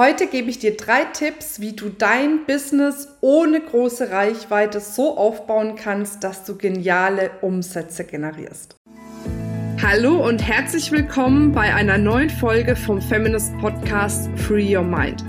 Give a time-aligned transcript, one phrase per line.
[0.00, 5.76] Heute gebe ich dir drei Tipps, wie du dein Business ohne große Reichweite so aufbauen
[5.76, 8.76] kannst, dass du geniale Umsätze generierst.
[9.82, 15.22] Hallo und herzlich willkommen bei einer neuen Folge vom Feminist Podcast Free Your Mind.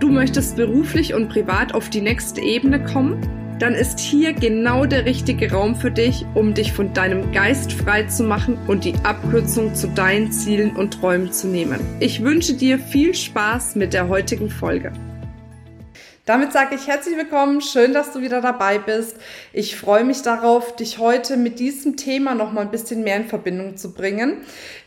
[0.00, 3.35] Du möchtest beruflich und privat auf die nächste Ebene kommen?
[3.58, 8.04] Dann ist hier genau der richtige Raum für dich, um dich von deinem Geist frei
[8.04, 11.80] zu machen und die Abkürzung zu deinen Zielen und Träumen zu nehmen.
[12.00, 14.92] Ich wünsche dir viel Spaß mit der heutigen Folge.
[16.26, 19.16] Damit sage ich herzlich willkommen, schön, dass du wieder dabei bist.
[19.52, 23.26] Ich freue mich darauf, dich heute mit diesem Thema noch mal ein bisschen mehr in
[23.26, 24.38] Verbindung zu bringen,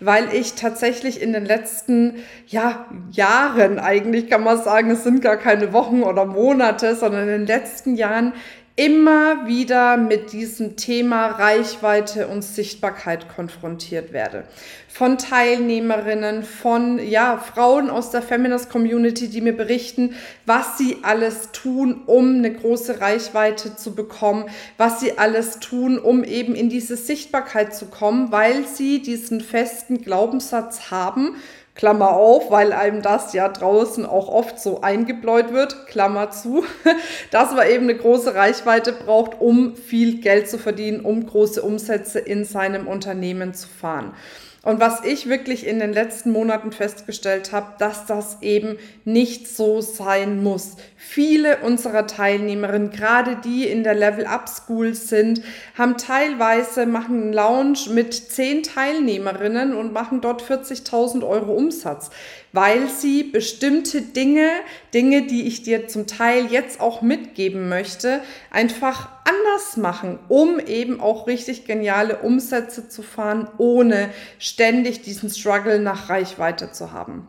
[0.02, 5.38] weil ich tatsächlich in den letzten ja, Jahren eigentlich kann man sagen, es sind gar
[5.38, 8.34] keine Wochen oder Monate, sondern in den letzten Jahren
[8.80, 14.46] immer wieder mit diesem Thema Reichweite und Sichtbarkeit konfrontiert werde.
[14.88, 20.16] Von Teilnehmerinnen, von ja, Frauen aus der Feminist Community, die mir berichten,
[20.46, 24.46] was sie alles tun, um eine große Reichweite zu bekommen,
[24.78, 30.02] was sie alles tun, um eben in diese Sichtbarkeit zu kommen, weil sie diesen festen
[30.02, 31.36] Glaubenssatz haben,
[31.80, 36.66] Klammer auf, weil einem das ja draußen auch oft so eingebläut wird, Klammer zu,
[37.32, 42.20] dass man eben eine große Reichweite braucht, um viel Geld zu verdienen, um große Umsätze
[42.20, 44.14] in seinem Unternehmen zu fahren.
[44.62, 49.80] Und was ich wirklich in den letzten Monaten festgestellt habe, dass das eben nicht so
[49.80, 50.76] sein muss.
[50.98, 55.42] Viele unserer Teilnehmerinnen, gerade die in der Level Up School sind,
[55.78, 62.10] haben teilweise machen einen Lounge mit zehn Teilnehmerinnen und machen dort 40.000 Euro Umsatz
[62.52, 64.50] weil sie bestimmte Dinge,
[64.94, 71.00] Dinge, die ich dir zum Teil jetzt auch mitgeben möchte, einfach anders machen, um eben
[71.00, 77.28] auch richtig geniale Umsätze zu fahren, ohne ständig diesen Struggle nach Reichweite zu haben.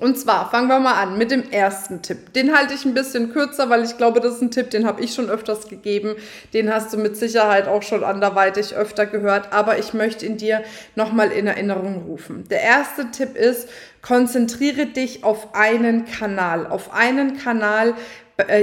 [0.00, 2.32] Und zwar fangen wir mal an mit dem ersten Tipp.
[2.32, 5.02] Den halte ich ein bisschen kürzer, weil ich glaube, das ist ein Tipp, den habe
[5.02, 6.14] ich schon öfters gegeben.
[6.52, 10.62] Den hast du mit Sicherheit auch schon anderweitig öfter gehört, aber ich möchte ihn dir
[10.94, 12.44] nochmal in Erinnerung rufen.
[12.48, 13.68] Der erste Tipp ist,
[14.02, 17.94] konzentriere dich auf einen Kanal, auf einen Kanal,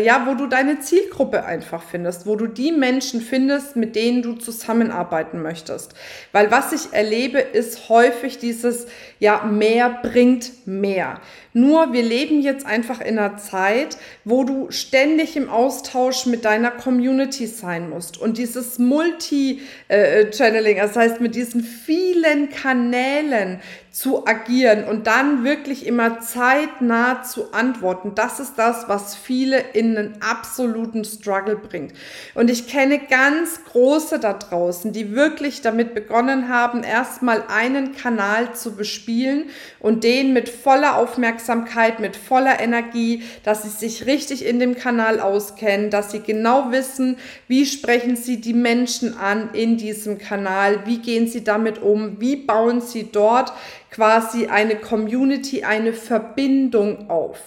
[0.04, 4.34] ja, wo du deine Zielgruppe einfach findest, wo du die Menschen findest, mit denen du
[4.34, 5.96] zusammenarbeiten möchtest.
[6.32, 8.86] Weil was ich erlebe, ist häufig dieses,
[9.18, 11.20] ja, mehr bringt mehr.
[11.54, 16.72] Nur wir leben jetzt einfach in einer Zeit, wo du ständig im Austausch mit deiner
[16.72, 18.20] Community sein musst.
[18.20, 23.60] Und dieses Multi-Channeling, das heißt mit diesen vielen Kanälen
[23.94, 29.96] zu agieren und dann wirklich immer zeitnah zu antworten, das ist das, was viele in
[29.96, 31.94] einen absoluten Struggle bringt.
[32.34, 38.56] Und ich kenne ganz große da draußen, die wirklich damit begonnen haben, erstmal einen Kanal
[38.56, 44.60] zu bespielen und den mit voller Aufmerksamkeit mit voller Energie, dass sie sich richtig in
[44.60, 47.18] dem Kanal auskennen, dass sie genau wissen,
[47.48, 52.38] wie sprechen sie die Menschen an in diesem Kanal, wie gehen sie damit um, wie
[52.38, 53.54] bauen sie dort
[53.94, 57.40] quasi eine Community, eine Verbindung auf.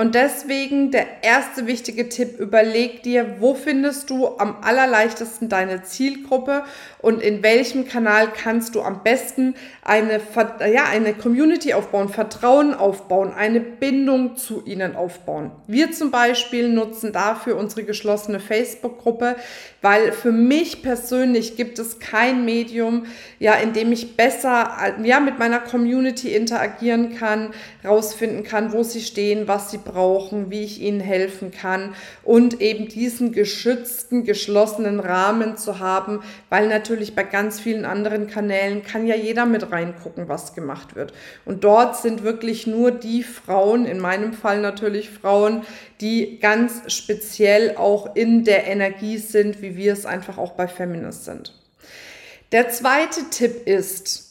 [0.00, 6.62] Und deswegen der erste wichtige Tipp, überleg dir, wo findest du am allerleichtesten deine Zielgruppe
[7.02, 10.22] und in welchem Kanal kannst du am besten eine,
[10.72, 15.50] ja, eine Community aufbauen, Vertrauen aufbauen, eine Bindung zu ihnen aufbauen.
[15.66, 19.36] Wir zum Beispiel nutzen dafür unsere geschlossene Facebook-Gruppe,
[19.82, 23.04] weil für mich persönlich gibt es kein Medium,
[23.38, 27.50] ja, in dem ich besser ja, mit meiner Community interagieren kann,
[27.84, 29.89] rausfinden kann, wo sie stehen, was sie brauchen,
[30.50, 37.14] wie ich ihnen helfen kann und eben diesen geschützten, geschlossenen Rahmen zu haben, weil natürlich
[37.14, 41.12] bei ganz vielen anderen Kanälen kann ja jeder mit reingucken, was gemacht wird.
[41.44, 45.62] Und dort sind wirklich nur die Frauen, in meinem Fall natürlich Frauen,
[46.00, 51.24] die ganz speziell auch in der Energie sind, wie wir es einfach auch bei Feminist
[51.24, 51.54] sind.
[52.52, 54.29] Der zweite Tipp ist,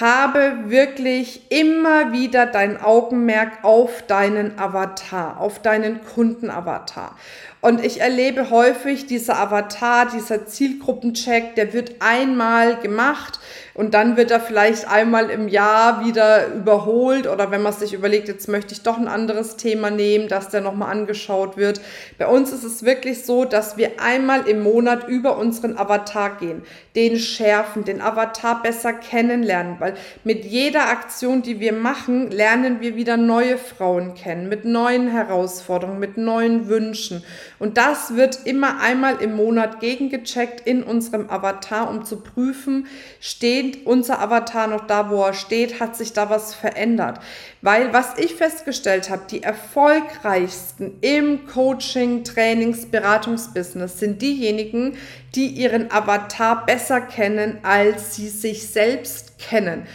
[0.00, 7.16] habe wirklich immer wieder dein Augenmerk auf deinen Avatar, auf deinen Kundenavatar.
[7.64, 13.40] Und ich erlebe häufig dieser Avatar, dieser Zielgruppencheck, der wird einmal gemacht
[13.72, 18.28] und dann wird er vielleicht einmal im Jahr wieder überholt oder wenn man sich überlegt,
[18.28, 21.80] jetzt möchte ich doch ein anderes Thema nehmen, dass der nochmal angeschaut wird.
[22.18, 26.62] Bei uns ist es wirklich so, dass wir einmal im Monat über unseren Avatar gehen,
[26.94, 32.94] den schärfen, den Avatar besser kennenlernen, weil mit jeder Aktion, die wir machen, lernen wir
[32.94, 37.24] wieder neue Frauen kennen, mit neuen Herausforderungen, mit neuen Wünschen.
[37.58, 42.86] Und das wird immer einmal im Monat gegengecheckt in unserem Avatar, um zu prüfen,
[43.20, 47.20] steht unser Avatar noch da, wo er steht, hat sich da was verändert.
[47.62, 54.96] Weil was ich festgestellt habe, die erfolgreichsten im Coaching, Trainings, Beratungsbusiness sind diejenigen,
[55.34, 59.86] die ihren Avatar besser kennen, als sie sich selbst kennen.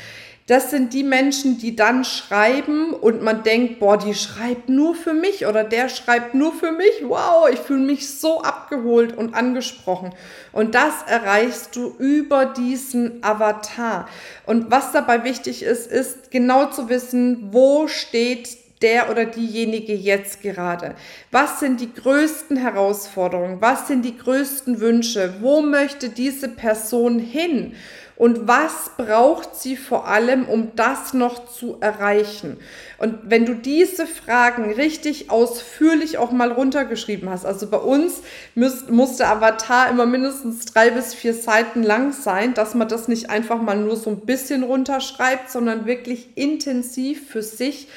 [0.49, 5.13] Das sind die Menschen, die dann schreiben und man denkt, boah, die schreibt nur für
[5.13, 7.03] mich oder der schreibt nur für mich.
[7.03, 10.09] Wow, ich fühle mich so abgeholt und angesprochen.
[10.51, 14.09] Und das erreichst du über diesen Avatar.
[14.47, 20.41] Und was dabei wichtig ist, ist genau zu wissen, wo steht der oder diejenige jetzt
[20.41, 20.95] gerade?
[21.29, 23.61] Was sind die größten Herausforderungen?
[23.61, 25.35] Was sind die größten Wünsche?
[25.41, 27.75] Wo möchte diese Person hin?
[28.19, 32.57] Und was braucht sie vor allem, um das noch zu erreichen?
[32.97, 38.21] Und wenn du diese Fragen richtig ausführlich auch mal runtergeschrieben hast, also bei uns
[38.55, 43.07] müsst, muss der Avatar immer mindestens drei bis vier Seiten lang sein, dass man das
[43.07, 47.87] nicht einfach mal nur so ein bisschen runterschreibt, sondern wirklich intensiv für sich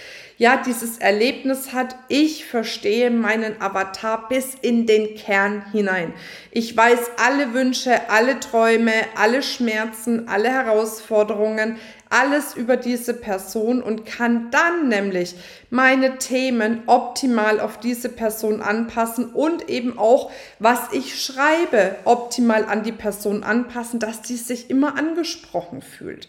[0.43, 6.13] ja, dieses Erlebnis hat, ich verstehe meinen Avatar bis in den Kern hinein.
[6.51, 11.77] Ich weiß alle Wünsche, alle Träume, alle Schmerzen, alle Herausforderungen,
[12.11, 15.37] alles über diese Person und kann dann nämlich
[15.71, 22.83] meine Themen optimal auf diese Person anpassen und eben auch, was ich schreibe, optimal an
[22.83, 26.29] die Person anpassen, dass die sich immer angesprochen fühlt.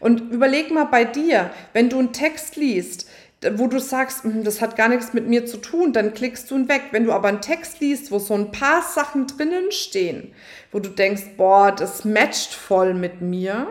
[0.00, 3.06] Und überleg mal bei dir, wenn du einen Text liest,
[3.52, 6.56] wo du sagst, hm, das hat gar nichts mit mir zu tun, dann klickst du
[6.56, 6.84] ihn weg.
[6.90, 10.32] Wenn du aber einen Text liest, wo so ein paar Sachen drinnen stehen,
[10.72, 13.66] wo du denkst, boah, das matcht voll mit mir,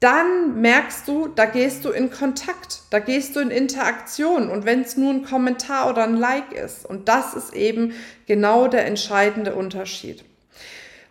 [0.00, 4.82] dann merkst du, da gehst du in Kontakt, da gehst du in Interaktion und wenn
[4.82, 6.84] es nur ein Kommentar oder ein Like ist.
[6.84, 7.94] Und das ist eben
[8.26, 10.22] genau der entscheidende Unterschied.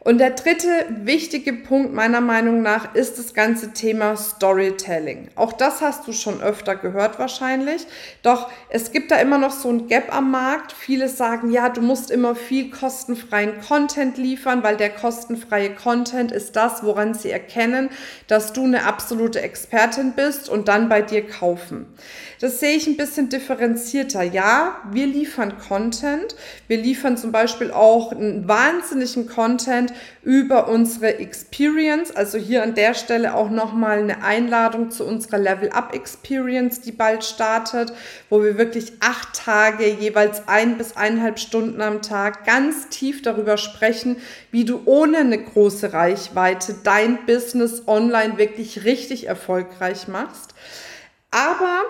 [0.05, 5.29] Und der dritte wichtige Punkt meiner Meinung nach ist das ganze Thema Storytelling.
[5.33, 7.87] Auch das hast du schon öfter gehört wahrscheinlich.
[8.21, 10.73] Doch es gibt da immer noch so ein Gap am Markt.
[10.73, 16.55] Viele sagen, ja, du musst immer viel kostenfreien Content liefern, weil der kostenfreie Content ist
[16.55, 17.89] das, woran sie erkennen,
[18.27, 21.87] dass du eine absolute Expertin bist und dann bei dir kaufen.
[22.41, 24.21] Das sehe ich ein bisschen differenzierter.
[24.21, 26.35] Ja, wir liefern Content.
[26.67, 32.15] Wir liefern zum Beispiel auch einen wahnsinnigen Content über unsere Experience.
[32.15, 36.91] Also hier an der Stelle auch nochmal eine Einladung zu unserer Level Up Experience, die
[36.91, 37.93] bald startet,
[38.29, 43.57] wo wir wirklich acht Tage, jeweils ein bis eineinhalb Stunden am Tag ganz tief darüber
[43.57, 44.17] sprechen,
[44.51, 50.55] wie du ohne eine große Reichweite dein Business online wirklich richtig erfolgreich machst.
[51.31, 51.83] Aber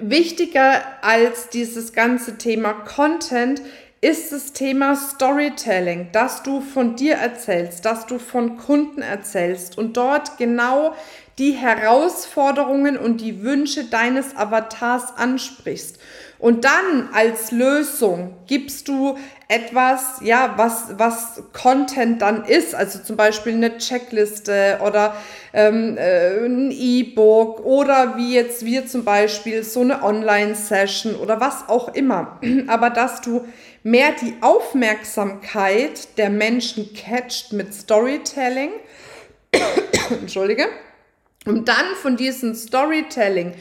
[0.00, 3.62] wichtiger als dieses ganze Thema Content
[4.00, 9.96] ist das Thema Storytelling, dass du von dir erzählst, dass du von Kunden erzählst und
[9.96, 10.94] dort genau
[11.38, 15.98] die Herausforderungen und die Wünsche deines Avatars ansprichst.
[16.40, 19.18] Und dann als Lösung gibst du
[19.48, 25.16] etwas, ja, was, was Content dann ist, also zum Beispiel eine Checkliste oder
[25.52, 31.68] ähm, äh, ein E-Book oder wie jetzt wir zum Beispiel so eine Online-Session oder was
[31.68, 32.38] auch immer.
[32.68, 33.44] Aber dass du
[33.82, 38.70] mehr die Aufmerksamkeit der Menschen catcht mit Storytelling,
[40.10, 40.66] entschuldige,
[41.46, 43.54] um dann von diesem Storytelling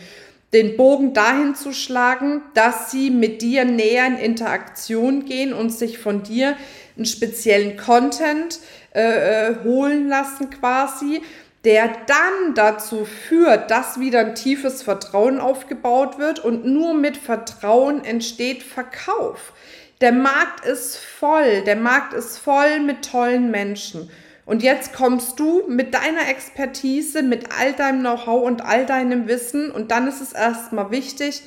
[0.53, 5.97] den Bogen dahin zu schlagen, dass sie mit dir näher in Interaktion gehen und sich
[5.97, 6.55] von dir
[6.95, 8.59] einen speziellen Content
[8.93, 11.21] äh, äh, holen lassen quasi,
[11.65, 18.05] der dann dazu führt, dass wieder ein tiefes Vertrauen aufgebaut wird und nur mit Vertrauen
[18.05, 19.53] entsteht Verkauf.
[20.01, 24.11] Der Markt ist voll, der Markt ist voll mit tollen Menschen.
[24.45, 29.71] Und jetzt kommst du mit deiner Expertise, mit all deinem Know-how und all deinem Wissen.
[29.71, 31.41] Und dann ist es erstmal wichtig,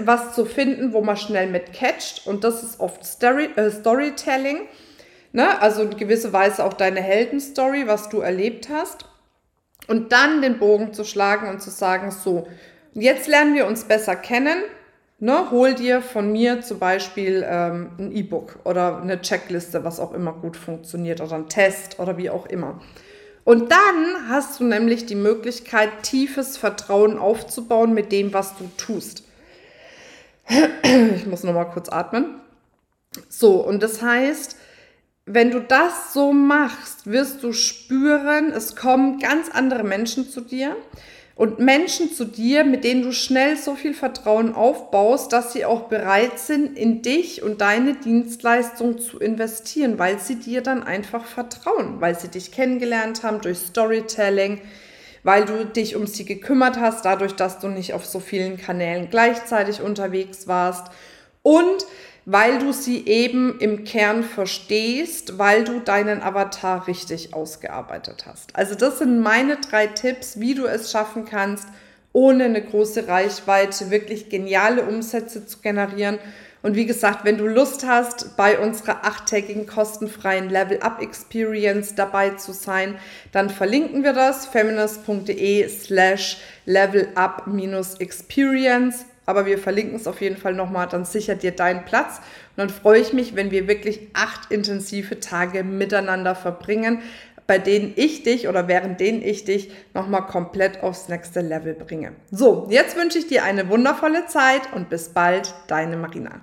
[0.00, 2.26] was zu finden, wo man schnell mit catcht.
[2.26, 4.68] Und das ist oft Story, äh, Storytelling,
[5.32, 5.60] ne?
[5.62, 9.06] also in gewisser Weise auch deine Heldenstory, was du erlebt hast.
[9.86, 12.46] Und dann den Bogen zu schlagen und zu sagen, so,
[12.92, 14.62] jetzt lernen wir uns besser kennen,
[15.22, 20.14] Ne, hol dir von mir zum Beispiel ähm, ein E-Book oder eine Checkliste, was auch
[20.14, 22.80] immer gut funktioniert, oder ein Test oder wie auch immer.
[23.44, 29.24] Und dann hast du nämlich die Möglichkeit, tiefes Vertrauen aufzubauen mit dem, was du tust.
[30.82, 32.40] Ich muss noch mal kurz atmen.
[33.28, 34.56] So, und das heißt,
[35.26, 40.76] wenn du das so machst, wirst du spüren, es kommen ganz andere Menschen zu dir
[41.40, 45.88] und Menschen zu dir, mit denen du schnell so viel Vertrauen aufbaust, dass sie auch
[45.88, 51.98] bereit sind, in dich und deine Dienstleistung zu investieren, weil sie dir dann einfach vertrauen,
[51.98, 54.60] weil sie dich kennengelernt haben durch Storytelling,
[55.22, 59.08] weil du dich um sie gekümmert hast, dadurch, dass du nicht auf so vielen Kanälen
[59.08, 60.88] gleichzeitig unterwegs warst.
[61.40, 61.86] Und
[62.32, 68.54] weil du sie eben im Kern verstehst, weil du deinen Avatar richtig ausgearbeitet hast.
[68.54, 71.66] Also das sind meine drei Tipps, wie du es schaffen kannst,
[72.12, 76.20] ohne eine große Reichweite wirklich geniale Umsätze zu generieren.
[76.62, 82.30] Und wie gesagt, wenn du Lust hast, bei unserer achttägigen kostenfreien Level Up Experience dabei
[82.30, 82.96] zu sein,
[83.32, 87.48] dann verlinken wir das feminist.de slash level up
[87.98, 92.18] experience aber wir verlinken es auf jeden Fall nochmal, dann sichert dir deinen Platz.
[92.18, 97.00] Und dann freue ich mich, wenn wir wirklich acht intensive Tage miteinander verbringen,
[97.46, 102.12] bei denen ich dich oder während denen ich dich nochmal komplett aufs nächste Level bringe.
[102.30, 106.42] So, jetzt wünsche ich dir eine wundervolle Zeit und bis bald, deine Marina.